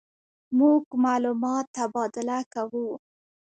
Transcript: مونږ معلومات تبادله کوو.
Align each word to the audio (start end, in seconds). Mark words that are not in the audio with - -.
مونږ 0.57 0.85
معلومات 1.05 1.65
تبادله 1.77 2.39
کوو. 2.53 2.87